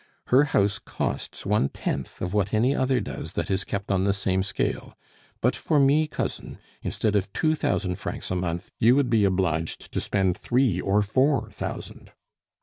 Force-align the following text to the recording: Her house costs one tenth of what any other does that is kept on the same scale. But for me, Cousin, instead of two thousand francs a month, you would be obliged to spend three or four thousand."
Her 0.29 0.45
house 0.45 0.79
costs 0.79 1.45
one 1.45 1.69
tenth 1.69 2.23
of 2.23 2.33
what 2.33 2.55
any 2.55 2.75
other 2.75 2.99
does 2.99 3.33
that 3.33 3.51
is 3.51 3.63
kept 3.63 3.91
on 3.91 4.03
the 4.03 4.13
same 4.13 4.41
scale. 4.41 4.97
But 5.41 5.55
for 5.55 5.79
me, 5.79 6.07
Cousin, 6.07 6.57
instead 6.81 7.15
of 7.15 7.31
two 7.33 7.53
thousand 7.53 7.97
francs 7.97 8.31
a 8.31 8.35
month, 8.35 8.71
you 8.79 8.95
would 8.95 9.11
be 9.11 9.25
obliged 9.25 9.93
to 9.93 10.01
spend 10.01 10.35
three 10.35 10.81
or 10.81 11.03
four 11.03 11.51
thousand." 11.51 12.11